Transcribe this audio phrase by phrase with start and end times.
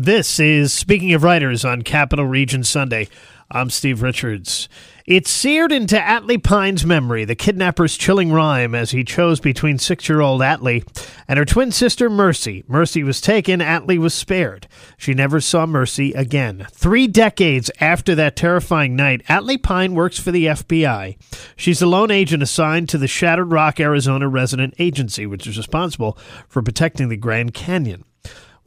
[0.00, 3.08] This is Speaking of Writers on Capital Region Sunday.
[3.50, 4.68] I'm Steve Richards.
[5.06, 10.08] It's seared into Atlee Pine's memory, the kidnapper's chilling rhyme as he chose between six
[10.08, 10.86] year old Atlee
[11.26, 12.62] and her twin sister Mercy.
[12.68, 14.68] Mercy was taken, Atlee was spared.
[14.96, 16.68] She never saw Mercy again.
[16.70, 21.16] Three decades after that terrifying night, Atlee Pine works for the FBI.
[21.56, 26.16] She's the lone agent assigned to the Shattered Rock, Arizona resident agency, which is responsible
[26.46, 28.04] for protecting the Grand Canyon.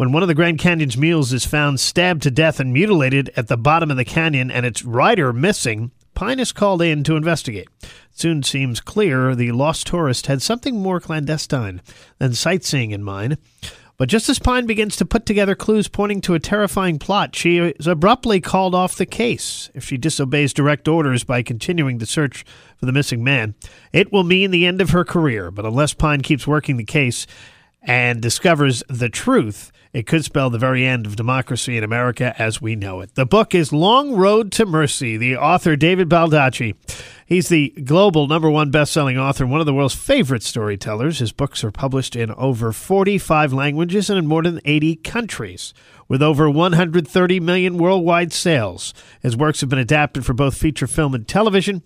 [0.02, 3.50] When one of the Grand Canyon's mules is found stabbed to death and mutilated at
[3.50, 7.68] the bottom of the canyon and its rider missing, Pine is called in to investigate.
[7.84, 11.84] It soon seems clear the lost tourist had something more clandestine
[12.18, 13.38] than sightseeing in mind.
[13.98, 17.60] But just as Pine begins to put together clues pointing to a terrifying plot, she
[17.60, 19.70] is abruptly called off the case.
[19.76, 22.44] If she disobeys direct orders by continuing the search
[22.76, 23.54] for the missing man,
[23.94, 25.52] it will mean the end of her career.
[25.52, 27.28] But unless Pine keeps working the case
[27.82, 32.62] and discovers the truth, it could spell the very end of democracy in America as
[32.62, 33.16] we know it.
[33.16, 35.18] The book is Long Road to Mercy.
[35.18, 36.76] The author, David Baldacci.
[37.26, 41.20] He's the global number one best-selling author and one of the world's favorite storytellers.
[41.20, 45.74] His books are published in over 45 languages and in more than 80 countries.
[46.08, 51.14] With over 130 million worldwide sales, his works have been adapted for both feature film
[51.16, 51.84] and television.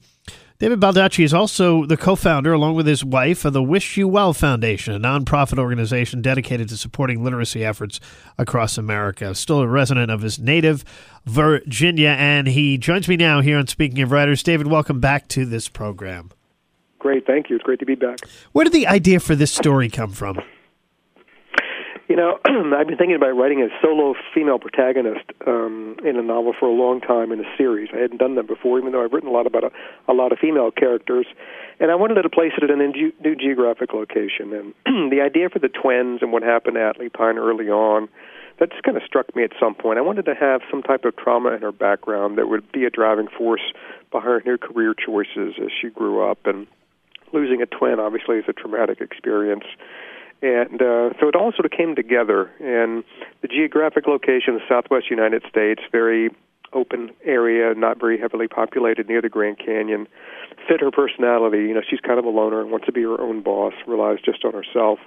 [0.57, 4.07] David Baldacci is also the co founder, along with his wife, of the Wish You
[4.07, 7.99] Well Foundation, a nonprofit organization dedicated to supporting literacy efforts
[8.37, 9.35] across America.
[9.35, 10.85] Still a resident of his native
[11.25, 14.43] Virginia, and he joins me now here on Speaking of Writers.
[14.43, 16.31] David, welcome back to this program.
[16.99, 17.57] Great, thank you.
[17.57, 18.19] It's great to be back.
[18.53, 20.39] Where did the idea for this story come from?
[22.07, 26.53] You know, I've been thinking about writing a solo female protagonist um, in a novel
[26.57, 27.89] for a long time in a series.
[27.93, 29.71] I hadn't done that before, even though I've written a lot about a,
[30.07, 31.25] a lot of female characters.
[31.79, 34.53] And I wanted to place it in a new, new geographic location.
[34.85, 38.07] And the idea for the twins and what happened at Atlee Pine early on,
[38.59, 39.97] that just kind of struck me at some point.
[39.97, 42.89] I wanted to have some type of trauma in her background that would be a
[42.89, 43.73] driving force
[44.11, 46.37] behind her career choices as she grew up.
[46.45, 46.67] And
[47.33, 49.65] losing a twin, obviously, is a traumatic experience
[50.41, 52.51] and uh, so it all sort of came together.
[52.59, 53.03] And
[53.41, 56.29] the geographic location, the Southwest United States, very
[56.73, 60.07] open area, not very heavily populated near the Grand Canyon,
[60.67, 61.59] fit her personality.
[61.59, 64.43] You know, she's kind of a loner, wants to be her own boss, relies just
[64.43, 64.99] on herself.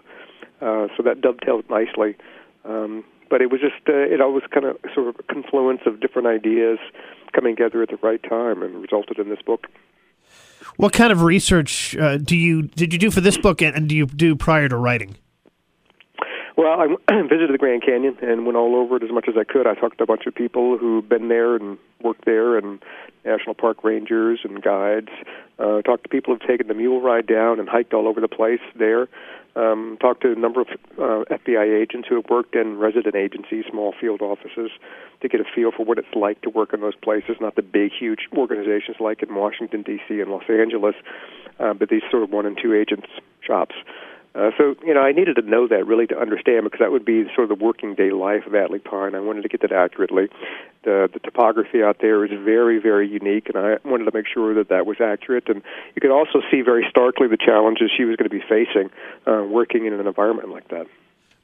[0.60, 2.16] Uh, so that dovetailed nicely.
[2.64, 6.00] Um, but it was just uh, it always kind of sort of a confluence of
[6.00, 6.78] different ideas
[7.32, 9.66] coming together at the right time and resulted in this book.
[10.76, 13.88] What kind of research uh, do you did you do for this book, and, and
[13.88, 15.16] do you do prior to writing?
[16.56, 16.86] Well, I
[17.22, 19.66] visited the Grand Canyon and went all over it as much as I could.
[19.66, 22.82] I talked to a bunch of people who've been there and worked there, and
[23.24, 25.08] national park rangers and guides.
[25.58, 28.28] Uh, talked to people who've taken the mule ride down and hiked all over the
[28.28, 29.08] place there.
[29.58, 33.64] Um, talked to a number of uh, FBI agents who have worked in resident agencies,
[33.68, 34.70] small field offices,
[35.20, 37.38] to get a feel for what it's like to work in those places.
[37.40, 40.20] Not the big, huge organizations like in Washington D.C.
[40.20, 40.94] and Los Angeles,
[41.58, 43.08] uh, but these sort of one and two agents
[43.44, 43.74] shops.
[44.34, 47.04] Uh, so, you know, I needed to know that really to understand because that would
[47.04, 49.14] be sort of the working day life of Atlee Pine.
[49.14, 50.28] I wanted to get that accurately.
[50.84, 54.54] The, the topography out there is very, very unique, and I wanted to make sure
[54.54, 55.48] that that was accurate.
[55.48, 55.62] And
[55.94, 58.90] you could also see very starkly the challenges she was going to be facing
[59.26, 60.86] uh, working in an environment like that.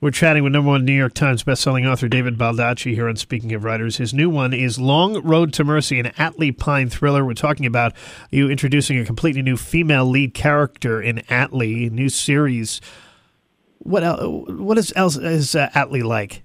[0.04, 3.54] We're chatting with number one New York Times bestselling author David Baldacci here on Speaking
[3.54, 3.97] of Writers.
[3.97, 7.25] His new one is Long Road to Mercy, an Atlee Pine thriller.
[7.25, 7.94] We're talking about
[8.31, 12.82] you introducing a completely new female lead character in Atlee, new series.
[13.78, 16.42] What else, what is else is uh, Atlee like?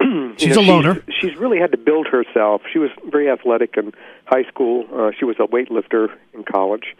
[0.38, 0.94] she's know, a loner.
[0.94, 2.62] She's, she's, really had to build herself.
[2.72, 3.92] She was very athletic in
[4.24, 4.86] high school.
[4.90, 6.96] Uh, she was a weightlifter in college.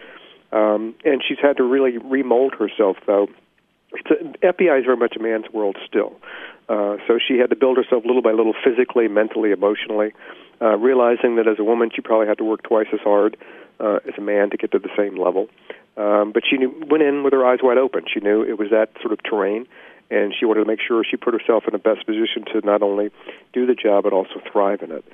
[0.53, 3.29] Um, and she's had to really remold herself, though,
[3.95, 6.15] it's a, FBI is very much a man's world still.
[6.69, 10.13] Uh, so she had to build herself little by little, physically, mentally, emotionally,
[10.61, 13.37] uh, realizing that as a woman she probably had to work twice as hard
[13.81, 15.49] uh, as a man to get to the same level.
[15.97, 18.05] Um, but she knew, went in with her eyes wide open.
[18.13, 19.67] She knew it was that sort of terrain,
[20.11, 22.83] and she wanted to make sure she put herself in the best position to not
[22.83, 23.11] only
[23.53, 25.05] do the job but also thrive in it.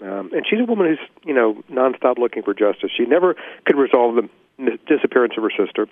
[0.00, 2.90] Um, and she's a woman who's, you know, nonstop looking for justice.
[2.96, 5.86] She never could resolve the disappearance of her sister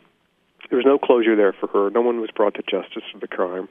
[0.72, 1.90] there was no closure there for her.
[1.90, 3.68] No one was brought to justice for the crime.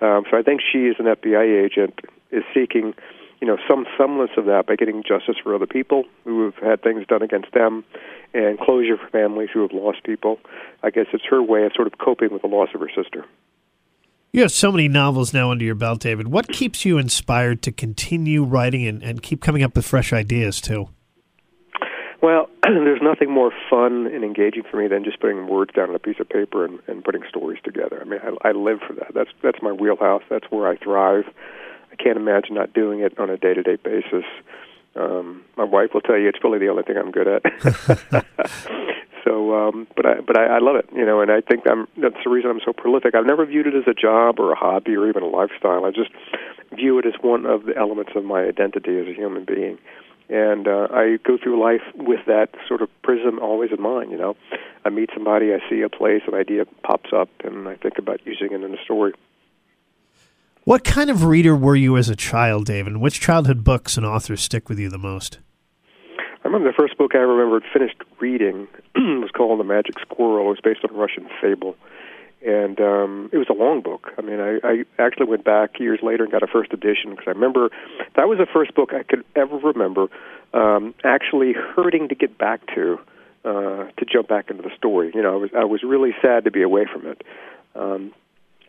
[0.00, 1.98] Um, so I think she, as an FBI agent,
[2.30, 2.94] is seeking,
[3.40, 6.82] you know, some semblance of that by getting justice for other people who have had
[6.84, 7.84] things done against them,
[8.32, 10.38] and closure for families who have lost people.
[10.84, 13.24] I guess it's her way of sort of coping with the loss of her sister.
[14.32, 16.28] You have so many novels now under your belt, David.
[16.28, 20.60] What keeps you inspired to continue writing and, and keep coming up with fresh ideas
[20.60, 20.90] too?
[22.22, 25.94] Well, there's nothing more fun and engaging for me than just putting words down on
[25.94, 28.00] a piece of paper and, and putting stories together.
[28.00, 29.12] I mean, I, I live for that.
[29.14, 30.22] That's that's my wheelhouse.
[30.28, 31.24] That's where I thrive.
[31.92, 34.24] I can't imagine not doing it on a day to day basis.
[34.94, 37.42] Um, my wife will tell you it's really the only thing I'm good at.
[39.24, 41.86] so, um, but I but I, I love it, you know, and I think I'm
[42.00, 43.14] that's the reason I'm so prolific.
[43.14, 45.84] I've never viewed it as a job or a hobby or even a lifestyle.
[45.84, 46.10] I just
[46.74, 49.78] view it as one of the elements of my identity as a human being.
[50.28, 54.10] And uh, I go through life with that sort of prism always in mind.
[54.10, 54.36] You know,
[54.84, 58.26] I meet somebody, I see a place, an idea pops up, and I think about
[58.26, 59.12] using it in a story.
[60.64, 62.96] What kind of reader were you as a child, David?
[62.96, 65.38] Which childhood books and authors stick with you the most?
[66.18, 70.46] I remember the first book I remembered finished reading was called The Magic Squirrel.
[70.46, 71.76] It was based on a Russian fable.
[72.46, 74.12] And um, it was a long book.
[74.16, 77.24] I mean, I, I actually went back years later and got a first edition because
[77.26, 77.70] I remember
[78.14, 80.06] that was the first book I could ever remember
[80.54, 83.00] um, actually hurting to get back to,
[83.44, 85.10] uh, to jump back into the story.
[85.12, 87.22] You know, I was I was really sad to be away from it.
[87.74, 88.12] Um,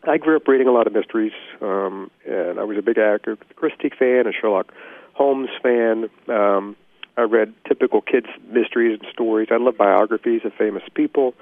[0.02, 3.38] I grew up reading a lot of mysteries, um, and I was a big Agatha
[3.54, 4.72] Christie fan, a Sherlock
[5.14, 6.10] Holmes fan.
[6.28, 6.74] Um,
[7.18, 9.48] I read typical kids' mysteries and stories.
[9.50, 11.34] I love biographies of famous people.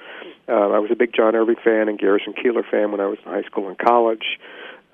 [0.49, 3.19] Uh, I was a big John Irving fan and Garrison Keillor fan when I was
[3.25, 4.38] in high school and college.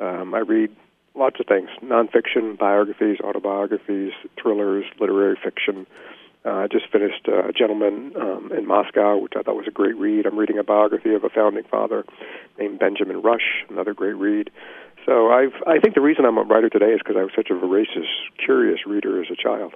[0.01, 0.75] Um, I read
[1.15, 5.87] lots of things nonfiction, biographies, autobiographies, thrillers, literary fiction.
[6.45, 9.71] Uh, I just finished uh, A Gentleman um, in Moscow, which I thought was a
[9.71, 10.27] great read.
[10.27, 12.05] I'm reading a biography of a founding father
[12.59, 14.51] named Benjamin Rush, another great read.
[15.07, 17.51] So I've, I think the reason I'm a writer today is because I was such
[17.51, 18.09] a voracious,
[18.45, 19.75] curious reader as a child.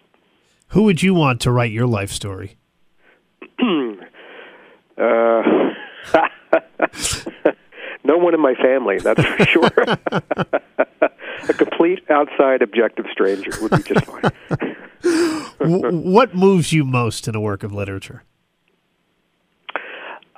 [0.68, 2.56] Who would you want to write your life story?
[3.60, 4.02] uh,
[8.04, 9.70] no one in my family, that's for sure.
[11.48, 14.32] a complete outside objective stranger would be just fine.
[16.04, 18.24] what moves you most in a work of literature?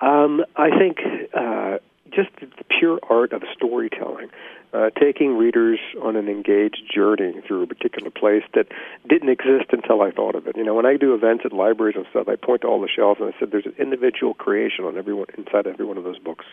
[0.01, 0.99] Um, I think
[1.35, 1.79] uh,
[2.11, 4.29] just the pure art of storytelling
[4.73, 8.67] uh, taking readers on an engaged journey through a particular place that
[9.09, 10.57] didn't exist until I thought of it.
[10.57, 12.89] You know, when I do events at libraries and stuff, I point to all the
[12.89, 16.05] shelves and I said, "There's an individual creation on every one inside every one of
[16.05, 16.45] those books.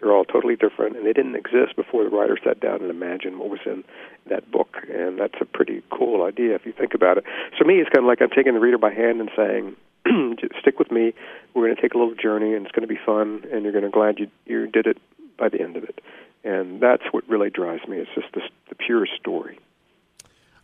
[0.00, 3.38] They're all totally different, and they didn't exist before the writer sat down and imagined
[3.38, 3.82] what was in
[4.26, 7.24] that book." And that's a pretty cool idea if you think about it.
[7.58, 9.74] So me, it's kind of like I'm taking the reader by hand and saying,
[10.60, 11.12] "Stick with me.
[11.54, 13.72] We're going to take a little journey, and it's going to be fun, and you're
[13.72, 14.98] going to glad you you did it
[15.38, 16.00] by the end of it."
[16.46, 17.98] and that's what really drives me.
[17.98, 19.58] It's just the, the pure story.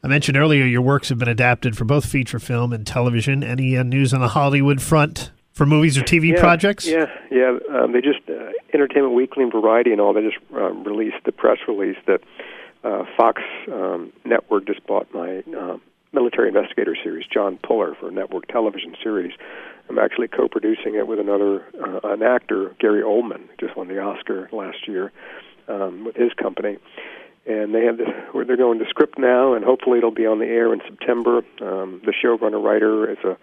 [0.03, 3.43] I mentioned earlier your works have been adapted for both feature film and television.
[3.43, 6.87] Any uh, news on the Hollywood front for movies or TV yeah, projects?
[6.87, 7.59] Yeah, yeah.
[7.73, 10.13] Um, they just uh, Entertainment Weekly and Variety and all.
[10.13, 12.21] They just um, released the press release that
[12.85, 15.77] uh, Fox um, Network just bought my uh,
[16.13, 19.33] military investigator series, John Puller, for network television series.
[19.89, 24.49] I'm actually co-producing it with another uh, an actor, Gary Oldman, just won the Oscar
[24.53, 25.13] last year
[25.69, 26.79] um, with his company.
[27.45, 30.47] And they have the, they're going to script now, and hopefully it'll be on the
[30.47, 31.39] air in September.
[31.61, 33.37] Um, the showrunner writer is a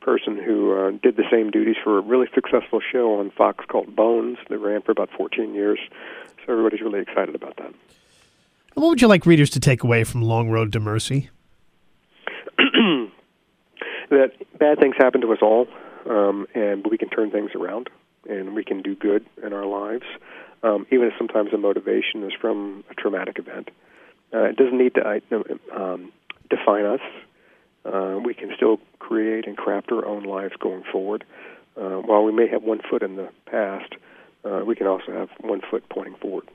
[0.00, 3.96] person who uh, did the same duties for a really successful show on Fox called
[3.96, 5.78] Bones that ran for about 14 years.
[6.44, 7.74] So everybody's really excited about that.
[8.74, 11.30] What would you like readers to take away from Long Road to Mercy?
[14.10, 15.66] that bad things happen to us all,
[16.08, 17.90] um, and we can turn things around,
[18.28, 20.04] and we can do good in our lives
[20.62, 23.70] um, even if sometimes the motivation is from a traumatic event.
[24.34, 25.22] Uh, it doesn't need to
[25.74, 26.12] um,
[26.50, 27.00] define us.
[27.84, 31.24] Uh, we can still create and craft our own lives going forward.
[31.76, 33.94] Uh, while we may have one foot in the past,
[34.44, 36.48] uh, we can also have one foot pointing forward.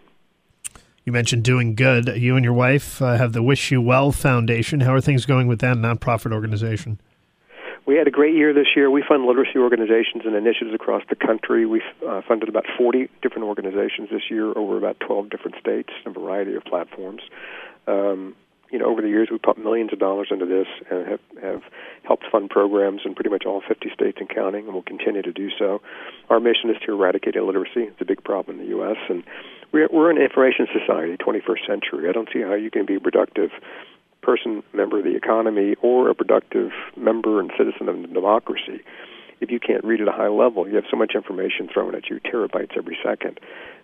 [1.04, 2.08] You mentioned doing good.
[2.16, 4.82] You and your wife uh, have the Wish You Well Foundation.
[4.82, 7.00] How are things going with that nonprofit organization?
[7.88, 8.92] We had a great year this year.
[8.92, 11.66] We fund literacy organizations and initiatives across the country.
[11.66, 16.12] We've uh, funded about 40 different organizations this year over about 12 different states, a
[16.12, 17.22] variety of platforms.
[17.88, 18.36] Um,
[18.72, 21.62] you know, over the years, we've pumped millions of dollars into this and have, have
[22.04, 25.34] helped fund programs in pretty much all 50 states and counting, and will continue to
[25.34, 25.82] do so.
[26.30, 27.90] Our mission is to eradicate illiteracy.
[27.90, 29.24] It's a big problem in the U.S., and
[29.72, 32.10] we're, an information society, 21st century.
[32.10, 33.52] I don't see how you can be a productive
[34.22, 38.82] person, member of the economy, or a productive member and citizen of the democracy,
[39.42, 42.10] if you can't read at a high level, you have so much information thrown at
[42.10, 43.40] you, terabytes every second.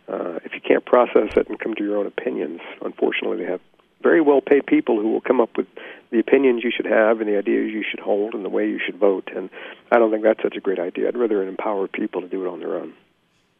[0.07, 3.59] Uh, if you can't process it and come to your own opinions, unfortunately, they have
[4.03, 5.65] very well paid people who will come up with
[6.11, 8.79] the opinions you should have and the ideas you should hold and the way you
[8.85, 9.29] should vote.
[9.35, 9.49] And
[9.91, 11.07] I don't think that's such a great idea.
[11.07, 12.93] I'd rather empower people to do it on their own.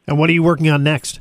[0.08, 1.20] And what are you working on next?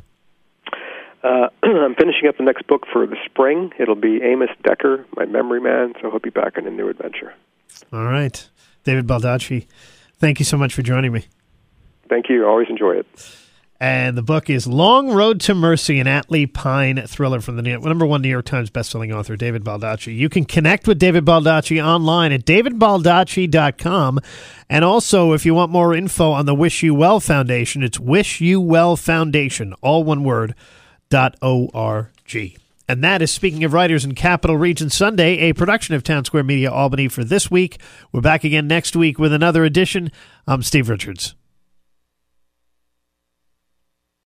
[1.27, 3.73] Uh, I'm finishing up the next book for the spring.
[3.79, 7.35] It'll be Amos Decker, my memory man, so he'll be back on a new adventure.
[7.93, 8.49] All right.
[8.85, 9.67] David Baldacci,
[10.19, 11.25] thank you so much for joining me.
[12.09, 12.47] Thank you.
[12.47, 13.07] Always enjoy it.
[13.79, 17.81] And the book is Long Road to Mercy, an Atlee Pine thriller from the New-
[17.81, 20.17] number one New York Times bestselling author, David Baldacci.
[20.17, 24.21] You can connect with David Baldacci online at davidbaldacci.com.
[24.71, 28.41] And also, if you want more info on the Wish You Well Foundation, it's Wish
[28.41, 30.55] You Well Foundation, all one word,
[31.09, 31.37] dot
[32.89, 36.45] And that is Speaking of Writers in Capital Region Sunday, a production of Town Square
[36.45, 37.81] Media Albany for this week.
[38.13, 40.13] We're back again next week with another edition.
[40.47, 41.35] I'm Steve Richards.